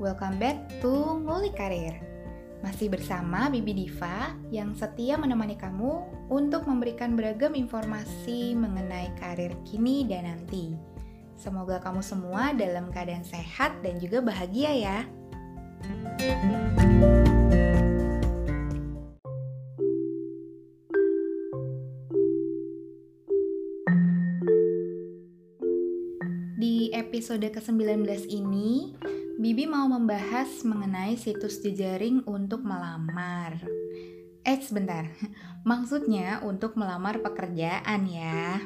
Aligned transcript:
welcome 0.00 0.40
back 0.40 0.56
to 0.80 1.20
Ngulik 1.28 1.60
Karir. 1.60 1.92
Masih 2.64 2.88
bersama 2.88 3.52
Bibi 3.52 3.84
Diva 3.84 4.32
yang 4.48 4.72
setia 4.72 5.20
menemani 5.20 5.60
kamu 5.60 6.24
untuk 6.32 6.64
memberikan 6.64 7.20
beragam 7.20 7.52
informasi 7.52 8.56
mengenai 8.56 9.12
karir 9.20 9.52
kini 9.68 10.08
dan 10.08 10.24
nanti. 10.24 10.72
Semoga 11.36 11.84
kamu 11.84 12.00
semua 12.00 12.56
dalam 12.56 12.88
keadaan 12.88 13.28
sehat 13.28 13.76
dan 13.84 14.00
juga 14.00 14.24
bahagia 14.24 14.72
ya. 14.72 14.98
Di 26.56 26.88
episode 26.96 27.44
ke-19 27.52 28.04
ini, 28.32 28.96
Bibi 29.40 29.64
mau 29.64 29.88
membahas 29.88 30.52
mengenai 30.68 31.16
situs 31.16 31.64
jejaring 31.64 32.28
untuk 32.28 32.60
melamar. 32.60 33.56
Eh, 34.44 34.60
sebentar. 34.60 35.08
Maksudnya 35.70 36.44
untuk 36.44 36.76
melamar 36.76 37.24
pekerjaan 37.24 38.04
ya. 38.04 38.60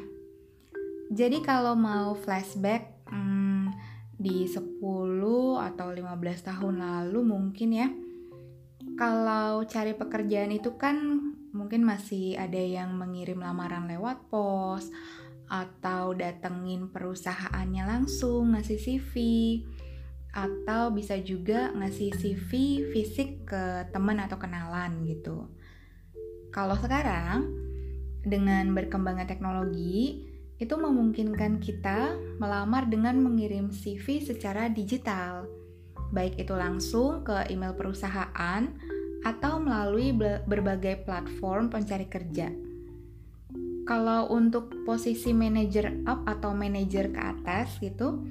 Jadi 1.14 1.46
kalau 1.46 1.78
mau 1.78 2.18
flashback 2.18 3.06
hmm, 3.06 3.70
di 4.18 4.50
10 4.50 4.82
atau 5.62 5.88
15 5.94 6.42
tahun 6.42 6.74
lalu 6.82 7.22
mungkin 7.22 7.70
ya. 7.70 7.88
Kalau 8.98 9.62
cari 9.70 9.94
pekerjaan 9.94 10.58
itu 10.58 10.74
kan 10.74 10.98
mungkin 11.54 11.86
masih 11.86 12.34
ada 12.34 12.58
yang 12.58 12.98
mengirim 12.98 13.38
lamaran 13.38 13.86
lewat 13.86 14.26
pos 14.26 14.90
atau 15.46 16.18
datengin 16.18 16.90
perusahaannya 16.90 17.86
langsung 17.86 18.58
ngasih 18.58 18.82
CV 18.82 19.12
atau 20.34 20.90
bisa 20.90 21.14
juga 21.22 21.70
ngasih 21.78 22.10
CV 22.18 22.50
fisik 22.90 23.46
ke 23.46 23.86
teman 23.94 24.18
atau 24.18 24.34
kenalan 24.34 25.06
gitu. 25.06 25.46
Kalau 26.50 26.74
sekarang 26.74 27.46
dengan 28.26 28.74
berkembangnya 28.74 29.30
teknologi 29.30 30.26
itu 30.58 30.74
memungkinkan 30.74 31.62
kita 31.62 32.18
melamar 32.42 32.90
dengan 32.90 33.18
mengirim 33.22 33.70
CV 33.70 34.22
secara 34.22 34.66
digital. 34.66 35.46
Baik 36.10 36.38
itu 36.42 36.54
langsung 36.54 37.22
ke 37.22 37.46
email 37.50 37.74
perusahaan 37.74 38.62
atau 39.22 39.52
melalui 39.62 40.14
berbagai 40.46 41.06
platform 41.06 41.70
pencari 41.70 42.06
kerja. 42.10 42.50
Kalau 43.84 44.32
untuk 44.32 44.72
posisi 44.88 45.36
manager 45.36 46.06
up 46.08 46.24
atau 46.24 46.56
manager 46.56 47.12
ke 47.12 47.20
atas 47.20 47.76
gitu, 47.84 48.24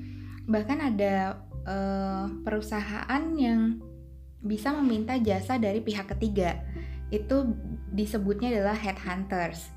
bahkan 0.50 0.81
ada 0.81 1.44
uh, 1.67 2.28
perusahaan 2.44 3.23
yang 3.36 3.80
bisa 4.44 4.75
meminta 4.75 5.16
jasa 5.19 5.56
dari 5.56 5.80
pihak 5.80 6.11
ketiga. 6.16 6.59
Itu 7.09 7.56
disebutnya 7.92 8.52
adalah 8.52 8.75
headhunters. 8.75 9.72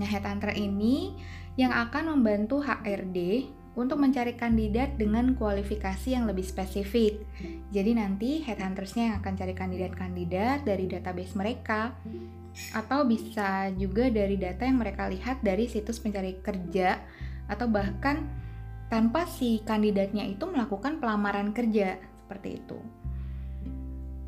Nah, 0.00 0.08
headhunter 0.08 0.56
ini 0.56 1.12
yang 1.60 1.74
akan 1.74 2.16
membantu 2.16 2.64
HRD 2.64 3.50
untuk 3.78 4.02
mencari 4.02 4.34
kandidat 4.34 4.98
dengan 4.98 5.36
kualifikasi 5.38 6.10
yang 6.10 6.26
lebih 6.26 6.42
spesifik. 6.42 7.22
Jadi 7.70 7.94
nanti 7.94 8.42
headhuntersnya 8.42 9.12
yang 9.12 9.16
akan 9.22 9.34
cari 9.38 9.54
kandidat-kandidat 9.54 10.66
dari 10.66 10.90
database 10.90 11.38
mereka 11.38 11.94
atau 12.74 13.06
bisa 13.06 13.70
juga 13.78 14.10
dari 14.10 14.34
data 14.34 14.66
yang 14.66 14.82
mereka 14.82 15.06
lihat 15.06 15.38
dari 15.46 15.70
situs 15.70 16.02
pencari 16.02 16.42
kerja 16.42 16.98
atau 17.46 17.70
bahkan 17.70 18.26
tanpa 18.90 19.24
si 19.24 19.62
kandidatnya 19.62 20.26
itu 20.26 20.44
melakukan 20.50 20.98
pelamaran 20.98 21.54
kerja 21.54 21.96
seperti 22.20 22.58
itu. 22.58 22.78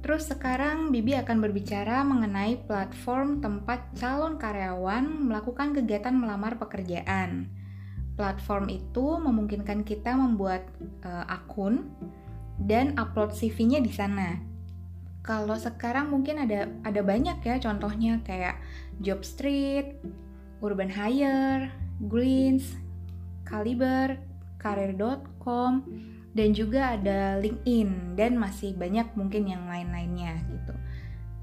Terus 0.02 0.26
sekarang 0.30 0.90
Bibi 0.90 1.14
akan 1.18 1.38
berbicara 1.38 2.02
mengenai 2.02 2.58
platform 2.66 3.38
tempat 3.38 3.86
calon 3.94 4.34
karyawan 4.34 5.06
melakukan 5.06 5.74
kegiatan 5.74 6.14
melamar 6.14 6.58
pekerjaan. 6.58 7.46
Platform 8.18 8.66
itu 8.66 9.18
memungkinkan 9.22 9.86
kita 9.86 10.18
membuat 10.18 10.66
uh, 11.06 11.26
akun 11.30 11.86
dan 12.58 12.98
upload 12.98 13.30
CV-nya 13.30 13.78
di 13.78 13.94
sana. 13.94 14.42
Kalau 15.22 15.54
sekarang 15.54 16.10
mungkin 16.10 16.42
ada 16.42 16.66
ada 16.82 16.98
banyak 16.98 17.38
ya 17.46 17.62
contohnya 17.62 18.18
kayak 18.26 18.58
Jobstreet, 18.98 20.02
Urban 20.58 20.90
Hire, 20.90 21.70
Greens, 22.10 22.74
Caliber, 23.46 24.18
Karir.com, 24.62 25.82
dan 26.32 26.56
juga 26.56 26.96
ada 26.96 27.36
LinkedIn 27.36 28.16
dan 28.16 28.40
masih 28.40 28.72
banyak 28.72 29.12
mungkin 29.18 29.44
yang 29.50 29.68
lain-lainnya 29.68 30.40
gitu. 30.48 30.74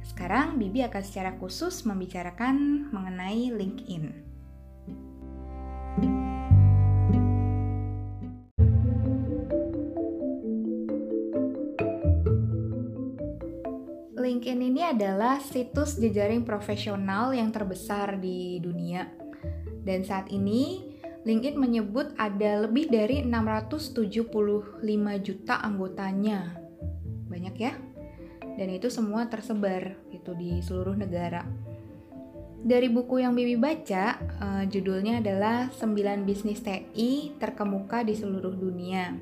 Sekarang 0.02 0.58
Bibi 0.58 0.82
akan 0.90 1.04
secara 1.06 1.38
khusus 1.38 1.86
membicarakan 1.86 2.90
mengenai 2.90 3.54
LinkedIn. 3.54 4.04
LinkedIn 14.20 14.62
ini 14.62 14.82
adalah 14.86 15.38
situs 15.42 16.02
jejaring 16.02 16.42
profesional 16.42 17.30
yang 17.34 17.54
terbesar 17.54 18.18
di 18.18 18.58
dunia. 18.58 19.06
Dan 19.86 20.06
saat 20.06 20.30
ini, 20.34 20.89
LinkedIn 21.28 21.60
menyebut 21.60 22.16
ada 22.16 22.64
lebih 22.64 22.88
dari 22.88 23.24
675 23.24 24.80
juta 25.20 25.56
anggotanya. 25.60 26.56
Banyak 27.28 27.56
ya? 27.60 27.74
Dan 28.56 28.72
itu 28.72 28.88
semua 28.88 29.28
tersebar 29.28 29.96
gitu 30.12 30.36
di 30.36 30.60
seluruh 30.64 30.96
negara. 30.96 31.44
Dari 32.60 32.92
buku 32.92 33.24
yang 33.24 33.36
Bibi 33.36 33.56
baca, 33.56 34.20
uh, 34.20 34.64
judulnya 34.68 35.24
adalah 35.24 35.72
9 35.72 36.28
bisnis 36.28 36.60
TI 36.60 37.40
terkemuka 37.40 38.04
di 38.04 38.20
seluruh 38.20 38.52
dunia 38.52 39.16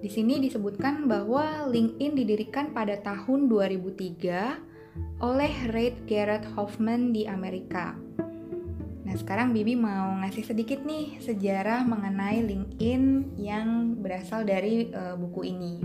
di 0.00 0.08
sini 0.08 0.40
disebutkan 0.40 1.04
bahwa 1.04 1.68
LinkedIn 1.68 2.16
didirikan 2.16 2.72
pada 2.72 2.96
tahun 3.04 3.52
2003 3.52 5.20
oleh 5.20 5.52
Reid 5.68 6.08
Garrett 6.08 6.48
Hoffman 6.56 7.12
di 7.12 7.28
Amerika. 7.28 8.00
Nah, 9.10 9.18
sekarang 9.18 9.50
Bibi 9.50 9.74
mau 9.74 10.14
ngasih 10.22 10.46
sedikit 10.46 10.86
nih 10.86 11.18
sejarah 11.18 11.82
mengenai 11.82 12.46
LinkedIn 12.46 13.34
yang 13.34 13.98
berasal 13.98 14.46
dari 14.46 14.86
uh, 14.94 15.18
buku 15.18 15.50
ini. 15.50 15.82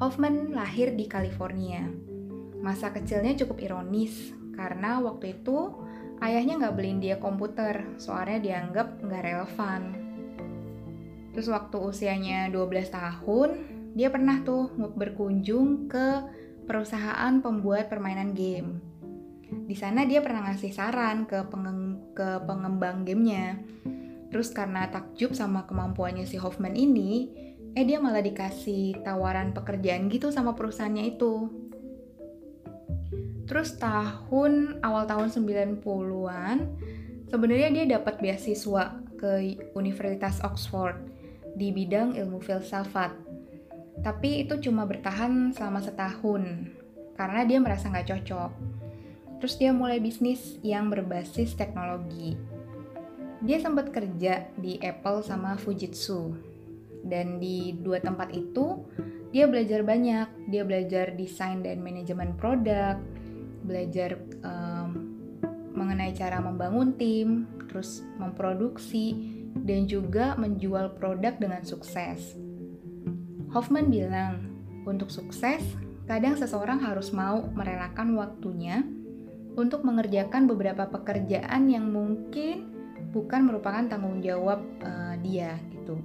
Hoffman 0.00 0.56
lahir 0.56 0.96
di 0.96 1.04
California. 1.04 1.84
Masa 2.64 2.96
kecilnya 2.96 3.36
cukup 3.44 3.60
ironis 3.60 4.32
karena 4.56 5.04
waktu 5.04 5.36
itu 5.36 5.68
ayahnya 6.24 6.64
nggak 6.64 6.74
beliin 6.80 7.04
dia 7.04 7.20
komputer, 7.20 7.84
soalnya 8.00 8.40
dianggap 8.40 9.04
nggak 9.04 9.24
relevan 9.28 10.02
Terus 11.32 11.48
waktu 11.48 11.76
usianya 11.80 12.52
12 12.52 12.92
tahun, 12.92 13.50
dia 13.96 14.12
pernah 14.12 14.44
tuh 14.44 14.68
berkunjung 14.76 15.88
ke 15.88 16.08
perusahaan 16.68 17.40
pembuat 17.40 17.88
permainan 17.88 18.36
game. 18.36 18.91
Di 19.52 19.76
sana 19.76 20.08
dia 20.08 20.24
pernah 20.24 20.48
ngasih 20.48 20.72
saran 20.72 21.28
ke, 21.28 21.44
pengeng 21.52 22.12
ke 22.16 22.40
pengembang 22.48 23.04
gamenya. 23.04 23.60
Terus 24.32 24.48
karena 24.50 24.88
takjub 24.88 25.36
sama 25.36 25.68
kemampuannya 25.68 26.24
si 26.24 26.40
Hoffman 26.40 26.72
ini, 26.72 27.28
eh 27.76 27.84
dia 27.84 28.00
malah 28.00 28.24
dikasih 28.24 29.04
tawaran 29.04 29.52
pekerjaan 29.52 30.08
gitu 30.08 30.32
sama 30.32 30.56
perusahaannya 30.56 31.04
itu. 31.16 31.52
Terus 33.44 33.76
tahun 33.76 34.80
awal 34.80 35.04
tahun 35.04 35.28
90-an, 35.28 36.56
sebenarnya 37.28 37.68
dia 37.68 37.84
dapat 38.00 38.24
beasiswa 38.24 38.96
ke 39.20 39.60
Universitas 39.76 40.40
Oxford 40.40 40.96
di 41.52 41.68
bidang 41.68 42.16
ilmu 42.16 42.40
filsafat. 42.40 43.12
Tapi 44.00 44.48
itu 44.48 44.56
cuma 44.64 44.88
bertahan 44.88 45.52
selama 45.52 45.84
setahun, 45.84 46.72
karena 47.12 47.40
dia 47.44 47.58
merasa 47.60 47.92
nggak 47.92 48.08
cocok. 48.08 48.52
Terus 49.42 49.58
dia 49.58 49.74
mulai 49.74 49.98
bisnis 49.98 50.54
yang 50.62 50.86
berbasis 50.86 51.58
teknologi. 51.58 52.38
Dia 53.42 53.58
sempat 53.58 53.90
kerja 53.90 54.46
di 54.54 54.78
Apple 54.78 55.26
sama 55.26 55.58
Fujitsu. 55.58 56.30
Dan 57.02 57.42
di 57.42 57.74
dua 57.74 57.98
tempat 57.98 58.30
itu, 58.30 58.86
dia 59.34 59.50
belajar 59.50 59.82
banyak. 59.82 60.46
Dia 60.46 60.62
belajar 60.62 61.18
desain 61.18 61.58
dan 61.58 61.82
manajemen 61.82 62.38
produk, 62.38 63.02
belajar 63.66 64.22
um, 64.46 65.10
mengenai 65.74 66.14
cara 66.14 66.38
membangun 66.38 66.94
tim, 66.94 67.50
terus 67.66 68.06
memproduksi, 68.22 69.42
dan 69.66 69.90
juga 69.90 70.38
menjual 70.38 70.94
produk 71.02 71.34
dengan 71.34 71.66
sukses. 71.66 72.38
Hoffman 73.50 73.90
bilang, 73.90 74.54
untuk 74.86 75.10
sukses, 75.10 75.66
kadang 76.06 76.38
seseorang 76.38 76.78
harus 76.78 77.10
mau 77.10 77.42
merelakan 77.58 78.14
waktunya 78.14 78.86
untuk 79.56 79.84
mengerjakan 79.84 80.48
beberapa 80.48 80.88
pekerjaan 80.88 81.68
yang 81.68 81.92
mungkin 81.92 82.72
bukan 83.12 83.44
merupakan 83.44 83.84
tanggung 83.84 84.24
jawab 84.24 84.64
uh, 84.80 85.14
dia 85.20 85.60
gitu. 85.68 86.00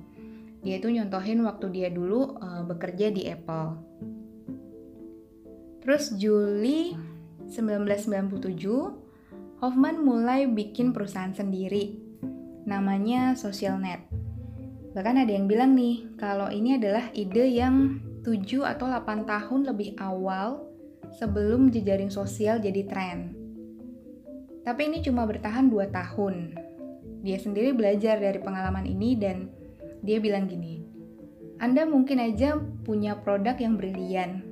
Dia 0.66 0.84
itu 0.84 0.92
nyontohin 0.92 1.40
waktu 1.48 1.72
dia 1.72 1.88
dulu 1.88 2.36
uh, 2.44 2.68
bekerja 2.68 3.08
di 3.14 3.32
Apple. 3.32 3.80
Terus 5.80 6.12
Juli 6.20 6.92
1997, 7.48 9.64
Hoffman 9.64 10.04
mulai 10.04 10.52
bikin 10.52 10.92
perusahaan 10.92 11.32
sendiri. 11.32 11.96
Namanya 12.68 13.40
SocialNet. 13.40 14.04
Bahkan 14.92 15.24
ada 15.24 15.32
yang 15.32 15.48
bilang 15.48 15.80
nih, 15.80 16.20
kalau 16.20 16.52
ini 16.52 16.76
adalah 16.76 17.08
ide 17.16 17.48
yang 17.48 18.04
7 18.28 18.68
atau 18.68 18.92
8 18.92 19.24
tahun 19.24 19.72
lebih 19.72 19.96
awal 19.96 20.67
sebelum 21.15 21.71
jejaring 21.71 22.12
sosial 22.12 22.59
jadi 22.59 22.83
tren. 22.89 23.38
Tapi 24.68 24.92
ini 24.92 25.00
cuma 25.00 25.24
bertahan 25.24 25.71
2 25.71 25.88
tahun. 25.95 26.36
Dia 27.24 27.39
sendiri 27.39 27.71
belajar 27.71 28.19
dari 28.19 28.39
pengalaman 28.44 28.83
ini 28.83 29.15
dan 29.15 29.48
dia 30.04 30.19
bilang 30.19 30.51
gini, 30.51 30.83
Anda 31.57 31.88
mungkin 31.88 32.19
aja 32.19 32.59
punya 32.83 33.18
produk 33.18 33.57
yang 33.57 33.80
brilian, 33.80 34.45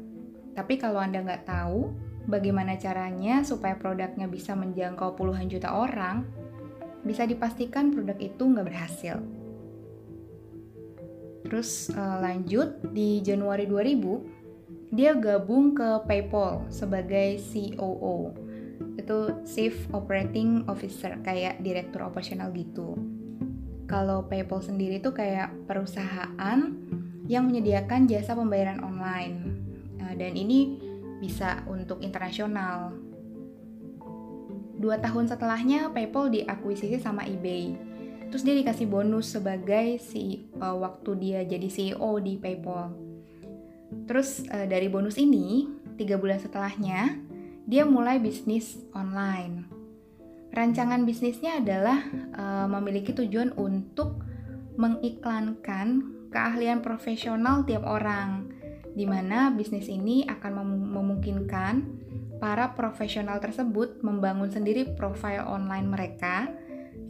tapi 0.55 0.79
kalau 0.79 1.03
Anda 1.03 1.21
nggak 1.21 1.45
tahu 1.45 1.91
bagaimana 2.25 2.79
caranya 2.79 3.43
supaya 3.45 3.77
produknya 3.77 4.25
bisa 4.25 4.57
menjangkau 4.57 5.13
puluhan 5.13 5.51
juta 5.51 5.75
orang, 5.75 6.25
bisa 7.05 7.27
dipastikan 7.27 7.93
produk 7.93 8.17
itu 8.17 8.41
nggak 8.41 8.65
berhasil. 8.65 9.21
Terus 11.45 11.93
uh, 11.93 12.17
lanjut, 12.25 12.81
di 12.89 13.21
Januari 13.21 13.69
2000, 13.69 14.44
dia 14.93 15.17
gabung 15.17 15.73
ke 15.73 16.05
PayPal 16.05 16.65
sebagai 16.69 17.41
COO. 17.41 18.33
Itu 18.95 19.41
Chief 19.47 19.73
Operating 19.91 20.67
Officer, 20.69 21.17
kayak 21.25 21.61
direktur 21.63 22.05
operasional 22.05 22.53
gitu. 22.53 22.97
Kalau 23.85 24.25
PayPal 24.25 24.65
sendiri 24.65 24.97
tuh 24.97 25.13
kayak 25.13 25.53
perusahaan 25.69 26.59
yang 27.25 27.43
menyediakan 27.49 28.09
jasa 28.09 28.33
pembayaran 28.33 28.81
online. 28.81 29.37
Nah, 30.01 30.13
dan 30.13 30.33
ini 30.37 30.77
bisa 31.21 31.65
untuk 31.69 32.01
internasional. 32.01 32.93
Dua 34.75 34.99
tahun 35.01 35.29
setelahnya, 35.31 35.89
PayPal 35.93 36.29
diakuisisi 36.29 36.99
sama 37.01 37.25
eBay. 37.25 37.73
Terus 38.29 38.43
dia 38.43 38.57
dikasih 38.57 38.89
bonus 38.89 39.31
sebagai 39.31 40.01
si 40.01 40.49
uh, 40.59 40.75
waktu 40.75 41.11
dia 41.21 41.39
jadi 41.45 41.69
CEO 41.69 42.19
di 42.19 42.35
PayPal. 42.35 43.04
Terus 44.03 44.43
uh, 44.51 44.67
dari 44.67 44.91
bonus 44.91 45.15
ini, 45.15 45.71
tiga 45.95 46.19
bulan 46.19 46.43
setelahnya, 46.43 47.15
dia 47.65 47.87
mulai 47.87 48.19
bisnis 48.21 48.77
online. 48.91 49.65
Rancangan 50.51 51.03
bisnisnya 51.03 51.63
adalah 51.63 51.99
uh, 52.35 52.67
memiliki 52.69 53.15
tujuan 53.15 53.55
untuk 53.55 54.23
mengiklankan 54.75 56.15
keahlian 56.29 56.83
profesional 56.83 57.63
tiap 57.63 57.87
orang, 57.87 58.51
di 58.91 59.07
mana 59.07 59.51
bisnis 59.51 59.87
ini 59.87 60.27
akan 60.27 60.51
mem 60.51 60.71
memungkinkan 60.95 61.73
para 62.39 62.75
profesional 62.75 63.39
tersebut 63.39 64.03
membangun 64.03 64.51
sendiri 64.51 64.95
profil 64.95 65.43
online 65.47 65.87
mereka, 65.87 66.51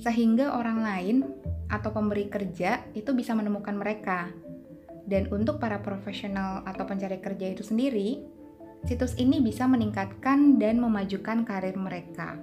sehingga 0.02 0.54
orang 0.54 0.80
lain 0.82 1.16
atau 1.70 1.90
pemberi 1.90 2.30
kerja 2.30 2.86
itu 2.94 3.14
bisa 3.18 3.34
menemukan 3.34 3.74
mereka 3.74 4.30
dan 5.06 5.30
untuk 5.30 5.62
para 5.62 5.86
profesional 5.86 6.66
atau 6.66 6.90
pencari 6.90 7.22
kerja 7.22 7.54
itu 7.54 7.62
sendiri, 7.62 8.26
situs 8.90 9.14
ini 9.22 9.38
bisa 9.42 9.70
meningkatkan 9.70 10.58
dan 10.58 10.82
memajukan 10.82 11.46
karir 11.46 11.78
mereka. 11.78 12.42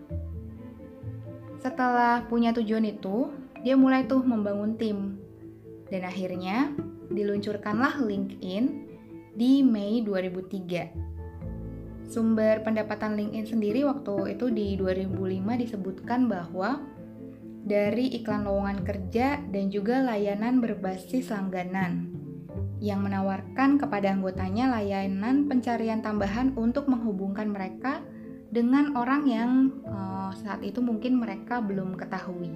Setelah 1.59 2.23
punya 2.26 2.50
tujuan 2.55 2.87
itu, 2.87 3.31
dia 3.62 3.79
mulai 3.79 4.06
tuh 4.06 4.23
membangun 4.23 4.79
tim. 4.79 5.19
Dan 5.91 6.06
akhirnya 6.06 6.70
diluncurkanlah 7.11 7.99
LinkedIn 8.03 8.64
di 9.35 9.62
Mei 9.62 10.03
2003. 10.06 12.06
Sumber 12.06 12.62
pendapatan 12.62 13.19
LinkedIn 13.19 13.59
sendiri 13.59 13.82
waktu 13.87 14.38
itu 14.38 14.50
di 14.55 14.76
2005 14.79 15.62
disebutkan 15.67 16.31
bahwa 16.31 16.79
dari 17.62 18.11
iklan 18.19 18.43
lowongan 18.43 18.82
kerja 18.82 19.38
dan 19.49 19.70
juga 19.70 20.03
layanan 20.03 20.59
berbasis 20.59 21.31
langganan 21.31 22.22
yang 22.82 23.06
menawarkan 23.06 23.79
kepada 23.79 24.11
anggotanya 24.11 24.75
layanan 24.75 25.46
pencarian 25.46 26.02
tambahan 26.02 26.50
untuk 26.58 26.90
menghubungkan 26.90 27.46
mereka 27.46 28.02
dengan 28.50 28.99
orang 28.99 29.23
yang 29.31 29.50
uh, 29.87 30.34
saat 30.34 30.67
itu 30.67 30.82
mungkin 30.82 31.23
mereka 31.23 31.62
belum 31.62 31.94
ketahui. 31.94 32.50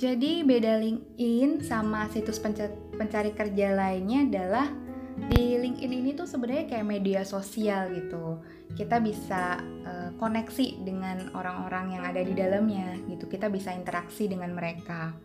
Jadi 0.00 0.48
beda 0.48 0.80
LinkedIn 0.80 1.60
sama 1.60 2.08
situs 2.08 2.40
pencari 2.96 3.36
kerja 3.36 3.76
lainnya 3.76 4.24
adalah 4.24 4.66
di 5.28 5.56
LinkedIn 5.56 5.92
ini 5.92 6.10
tuh 6.12 6.28
sebenarnya 6.28 6.72
kayak 6.72 6.86
media 6.88 7.20
sosial 7.24 7.92
gitu. 7.92 8.40
Kita 8.76 9.00
bisa 9.00 9.56
uh, 9.88 10.12
koneksi 10.20 10.84
dengan 10.84 11.32
orang-orang 11.32 11.96
yang 11.96 12.04
ada 12.04 12.20
di 12.20 12.36
dalamnya 12.36 13.00
gitu. 13.08 13.24
Kita 13.24 13.48
bisa 13.48 13.72
interaksi 13.72 14.28
dengan 14.28 14.52
mereka. 14.52 15.16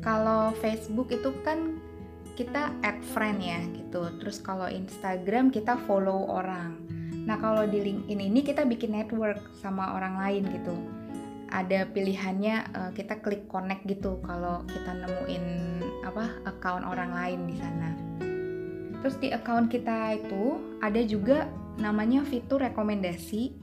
Kalau 0.00 0.56
Facebook 0.58 1.12
itu 1.12 1.36
kan 1.44 1.76
kita 2.32 2.72
add 2.80 3.04
friend 3.12 3.38
ya 3.44 3.60
gitu. 3.76 4.08
Terus 4.18 4.40
kalau 4.40 4.66
Instagram 4.66 5.52
kita 5.52 5.76
follow 5.84 6.32
orang. 6.32 6.80
Nah, 7.22 7.38
kalau 7.38 7.68
di 7.68 7.78
LinkedIn 7.78 8.18
ini 8.18 8.40
kita 8.42 8.66
bikin 8.66 8.98
network 8.98 9.38
sama 9.60 9.94
orang 9.94 10.18
lain 10.18 10.42
gitu. 10.50 10.74
Ada 11.52 11.84
pilihannya 11.92 12.56
uh, 12.72 12.90
kita 12.96 13.20
klik 13.20 13.44
connect 13.52 13.84
gitu 13.84 14.16
kalau 14.24 14.64
kita 14.64 14.96
nemuin 14.96 15.44
apa 16.08 16.24
account 16.48 16.88
orang 16.88 17.12
lain 17.12 17.40
di 17.44 17.56
sana. 17.60 17.90
Terus 19.04 19.16
di 19.20 19.28
account 19.34 19.68
kita 19.68 20.16
itu 20.16 20.62
ada 20.80 21.02
juga 21.04 21.46
namanya 21.80 22.24
fitur 22.26 22.60
rekomendasi 22.60 23.54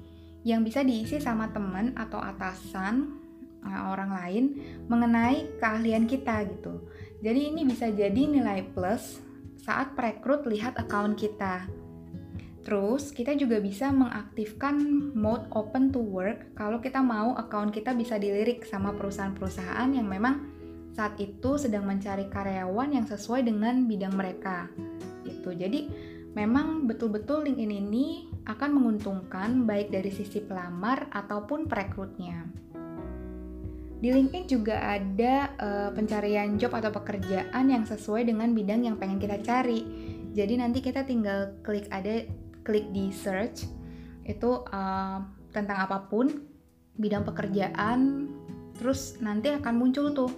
yang 0.48 0.64
bisa 0.64 0.82
diisi 0.86 1.20
sama 1.20 1.52
teman 1.52 1.94
atau 2.00 2.18
atasan 2.18 3.20
eh, 3.66 3.82
orang 3.92 4.12
lain 4.16 4.46
mengenai 4.88 5.60
keahlian 5.60 6.08
kita 6.08 6.48
gitu. 6.48 6.88
Jadi 7.20 7.52
ini 7.52 7.68
bisa 7.68 7.92
jadi 7.92 8.22
nilai 8.30 8.64
plus 8.72 9.20
saat 9.60 9.94
perekrut 9.94 10.48
lihat 10.48 10.80
account 10.80 11.20
kita. 11.20 11.68
Terus 12.64 13.12
kita 13.12 13.33
juga 13.36 13.57
bisa 13.60 13.90
mengaktifkan 13.90 14.78
mode 15.16 15.48
open 15.56 15.90
to 15.90 16.00
work 16.00 16.54
kalau 16.56 16.78
kita 16.78 17.02
mau 17.02 17.33
account 17.36 17.74
kita 17.74 17.95
bisa 17.95 18.16
dilirik 18.22 18.64
sama 18.68 18.94
perusahaan-perusahaan 18.94 19.90
yang 19.90 20.06
memang 20.06 20.48
saat 20.94 21.16
itu 21.18 21.56
sedang 21.56 21.88
mencari 21.88 22.28
karyawan 22.28 22.92
yang 22.92 23.07
sesuai 23.07 23.48
dengan 23.48 23.88
bidang 23.88 24.14
mereka 24.14 24.68
gitu. 25.24 25.56
Jadi 25.56 25.88
memang 26.38 26.86
betul-betul 26.86 27.45
LinkedIn 27.45 27.74
ini 27.74 28.07
akan 28.45 28.69
menguntungkan 28.78 29.66
baik 29.66 29.90
dari 29.90 30.09
sisi 30.14 30.42
pelamar 30.42 31.09
ataupun 31.09 31.66
perekrutnya. 31.66 32.45
Di 34.00 34.16
LinkedIn 34.16 34.48
juga 34.48 34.80
ada 34.80 35.52
uh, 35.59 35.90
pencarian 35.92 36.56
job 36.56 36.71
atau 36.71 36.88
pekerjaan 36.88 37.68
yang 37.68 37.83
sesuai 37.83 38.31
dengan 38.31 38.56
bidang 38.56 38.88
yang 38.88 38.95
pengen 38.95 39.19
kita 39.19 39.44
cari. 39.44 39.83
Jadi 40.31 40.56
nanti 40.56 40.80
kita 40.80 41.04
tinggal 41.04 41.59
klik 41.66 41.90
ada 41.92 42.24
klik 42.64 42.88
di 42.95 43.12
search 43.12 43.68
itu 44.24 44.64
uh, 44.71 45.19
tentang 45.52 45.83
apa 45.90 46.06
pun 46.07 46.48
bidang 46.95 47.26
pekerjaan, 47.26 48.30
terus 48.78 49.18
nanti 49.19 49.52
akan 49.52 49.76
muncul 49.76 50.14
tuh 50.14 50.31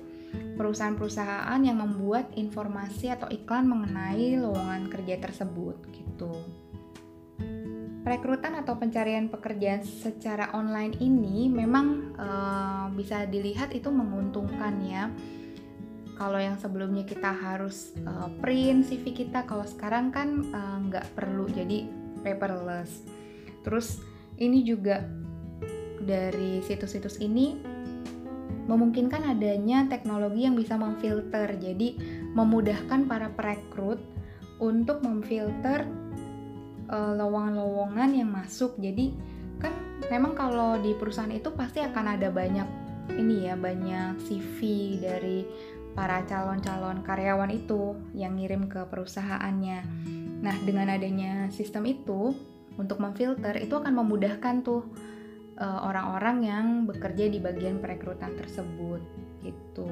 perusahaan-perusahaan 0.56 1.62
yang 1.64 1.82
membuat 1.82 2.30
informasi 2.38 3.10
atau 3.10 3.26
iklan 3.34 3.66
mengenai 3.66 4.38
lowongan 4.38 4.88
kerja 4.94 5.18
tersebut 5.18 5.78
gitu. 5.90 6.32
Perekrutan 8.02 8.58
atau 8.58 8.78
pencarian 8.82 9.30
pekerjaan 9.30 9.86
secara 9.86 10.50
online 10.58 10.98
ini 10.98 11.50
memang 11.50 12.18
uh, 12.18 12.86
bisa 12.94 13.30
dilihat 13.30 13.74
itu 13.78 13.94
menguntungkan 13.94 14.74
ya. 14.82 15.10
Kalau 16.18 16.38
yang 16.38 16.58
sebelumnya 16.58 17.06
kita 17.06 17.34
harus 17.34 17.98
uh, 18.06 18.30
print 18.42 18.90
CV 18.90 19.26
kita, 19.26 19.46
kalau 19.50 19.66
sekarang 19.66 20.14
kan 20.14 20.46
nggak 20.90 21.06
uh, 21.06 21.12
perlu 21.14 21.50
jadi 21.50 21.86
paperless. 22.22 23.06
Terus 23.66 24.02
ini 24.42 24.66
juga 24.66 25.06
dari 26.02 26.62
situs-situs 26.66 27.22
ini 27.22 27.71
memungkinkan 28.72 29.28
adanya 29.28 29.84
teknologi 29.92 30.48
yang 30.48 30.56
bisa 30.56 30.80
memfilter. 30.80 31.60
Jadi 31.60 32.00
memudahkan 32.32 33.04
para 33.12 33.28
perekrut 33.36 34.00
untuk 34.64 35.04
memfilter 35.04 35.84
uh, 36.88 37.14
lowongan-lowongan 37.20 38.16
yang 38.16 38.32
masuk. 38.32 38.80
Jadi 38.80 39.12
kan 39.60 39.76
memang 40.08 40.34
kalau 40.40 40.80
di 40.80 40.96
perusahaan 40.96 41.30
itu 41.30 41.52
pasti 41.52 41.84
akan 41.84 42.16
ada 42.16 42.32
banyak 42.32 42.68
ini 43.20 43.52
ya, 43.52 43.60
banyak 43.60 44.24
CV 44.24 44.60
dari 45.04 45.44
para 45.92 46.24
calon-calon 46.24 47.04
karyawan 47.04 47.52
itu 47.52 48.00
yang 48.16 48.40
ngirim 48.40 48.72
ke 48.72 48.88
perusahaannya. 48.88 49.84
Nah, 50.42 50.56
dengan 50.64 50.88
adanya 50.88 51.52
sistem 51.52 51.92
itu 51.92 52.32
untuk 52.80 53.04
memfilter 53.04 53.60
itu 53.60 53.76
akan 53.76 54.00
memudahkan 54.00 54.64
tuh 54.64 54.88
orang-orang 55.62 56.38
uh, 56.42 56.48
yang 56.50 56.66
bekerja 56.90 57.30
di 57.30 57.38
bagian 57.38 57.78
perekrutan 57.78 58.34
tersebut 58.34 59.02
gitu. 59.46 59.88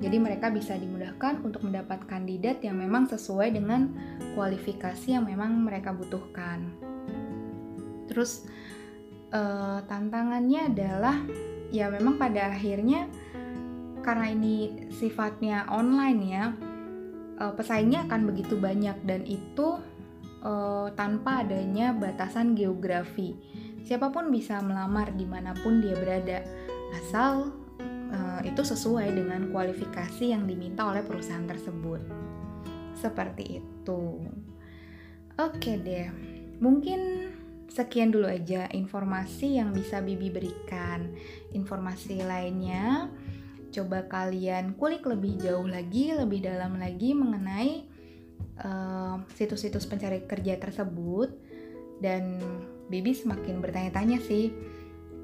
Jadi 0.00 0.16
mereka 0.16 0.48
bisa 0.48 0.78
dimudahkan 0.78 1.44
untuk 1.44 1.66
mendapat 1.66 2.08
kandidat 2.08 2.64
yang 2.64 2.80
memang 2.80 3.04
sesuai 3.10 3.52
dengan 3.52 3.92
kualifikasi 4.32 5.12
yang 5.12 5.28
memang 5.28 5.60
mereka 5.60 5.92
butuhkan. 5.92 6.72
Terus 8.08 8.48
uh, 9.34 9.84
tantangannya 9.84 10.72
adalah 10.72 11.16
ya 11.70 11.92
memang 11.92 12.16
pada 12.16 12.50
akhirnya 12.50 13.06
karena 14.00 14.32
ini 14.32 14.88
sifatnya 14.96 15.68
online 15.68 16.20
ya, 16.24 16.44
uh, 17.36 17.52
pesaingnya 17.52 18.08
akan 18.08 18.32
begitu 18.32 18.56
banyak 18.56 18.96
dan 19.04 19.28
itu 19.28 19.76
uh, 20.40 20.88
tanpa 20.96 21.44
adanya 21.44 21.92
batasan 21.92 22.56
geografi. 22.56 23.36
Siapa 23.84 24.12
pun 24.14 24.30
bisa 24.30 24.62
melamar 24.62 25.14
di 25.16 25.26
mana 25.26 25.56
pun 25.56 25.82
dia 25.82 25.96
berada, 25.98 26.44
asal 26.94 27.50
uh, 28.10 28.40
itu 28.46 28.62
sesuai 28.62 29.14
dengan 29.14 29.50
kualifikasi 29.50 30.30
yang 30.30 30.46
diminta 30.46 30.86
oleh 30.86 31.02
perusahaan 31.02 31.46
tersebut. 31.46 32.00
Seperti 32.94 33.62
itu. 33.62 34.02
Oke 35.40 35.80
deh, 35.80 36.12
mungkin 36.60 37.32
sekian 37.70 38.12
dulu 38.12 38.28
aja 38.28 38.68
informasi 38.70 39.56
yang 39.56 39.72
bisa 39.72 40.04
Bibi 40.04 40.28
berikan. 40.28 41.16
Informasi 41.56 42.20
lainnya, 42.20 43.08
coba 43.72 44.04
kalian 44.10 44.76
kulik 44.76 45.06
lebih 45.06 45.40
jauh 45.40 45.64
lagi, 45.64 46.12
lebih 46.12 46.44
dalam 46.44 46.76
lagi 46.76 47.16
mengenai 47.16 47.88
situs 49.32 49.64
situs-situs 49.64 49.88
pencari 49.88 50.20
kerja 50.28 50.60
tersebut 50.60 51.32
dan 52.04 52.36
Bibi 52.90 53.14
semakin 53.14 53.62
bertanya-tanya 53.62 54.18
sih 54.18 54.50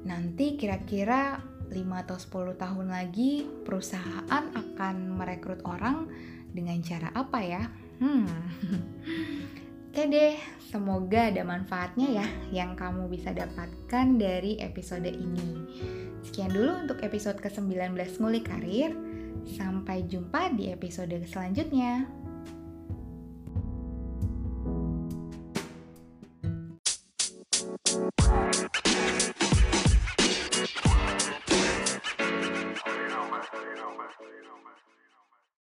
nanti 0.07 0.55
kira-kira 0.55 1.43
5 1.67 1.75
atau 2.07 2.15
10 2.15 2.55
tahun 2.55 2.87
lagi 2.87 3.43
perusahaan 3.67 4.43
akan 4.55 4.95
merekrut 5.19 5.59
orang 5.67 6.07
dengan 6.55 6.79
cara 6.79 7.11
apa 7.11 7.39
ya? 7.43 7.63
Hmm. 7.99 8.23
Oke 9.91 10.03
deh, 10.13 10.37
semoga 10.69 11.33
ada 11.33 11.41
manfaatnya 11.41 12.21
ya 12.21 12.27
yang 12.53 12.77
kamu 12.77 13.09
bisa 13.09 13.33
dapatkan 13.33 14.05
dari 14.15 14.61
episode 14.61 15.09
ini. 15.09 15.65
Sekian 16.21 16.53
dulu 16.53 16.85
untuk 16.85 17.01
episode 17.01 17.41
ke-19 17.41 17.97
Ngulik 18.21 18.45
Karir. 18.45 18.93
Sampai 19.57 20.05
jumpa 20.05 20.53
di 20.53 20.69
episode 20.69 21.17
selanjutnya. 21.25 22.05